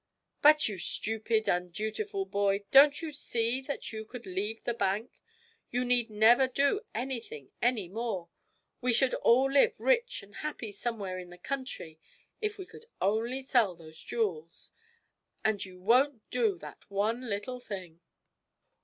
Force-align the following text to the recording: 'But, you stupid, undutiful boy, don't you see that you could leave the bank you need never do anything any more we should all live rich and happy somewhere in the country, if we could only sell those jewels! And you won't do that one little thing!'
'But, 0.41 0.67
you 0.67 0.79
stupid, 0.79 1.47
undutiful 1.47 2.25
boy, 2.25 2.63
don't 2.71 3.03
you 3.03 3.11
see 3.11 3.61
that 3.61 3.93
you 3.93 4.03
could 4.03 4.25
leave 4.25 4.63
the 4.63 4.73
bank 4.73 5.21
you 5.69 5.85
need 5.85 6.09
never 6.09 6.47
do 6.47 6.81
anything 6.95 7.51
any 7.61 7.87
more 7.87 8.27
we 8.81 8.93
should 8.93 9.13
all 9.13 9.51
live 9.51 9.79
rich 9.79 10.23
and 10.23 10.33
happy 10.37 10.71
somewhere 10.71 11.19
in 11.19 11.29
the 11.29 11.37
country, 11.37 11.99
if 12.41 12.57
we 12.57 12.65
could 12.65 12.85
only 12.99 13.43
sell 13.43 13.75
those 13.75 13.99
jewels! 13.99 14.71
And 15.45 15.63
you 15.63 15.79
won't 15.79 16.27
do 16.31 16.57
that 16.57 16.89
one 16.89 17.29
little 17.29 17.59
thing!' 17.59 18.01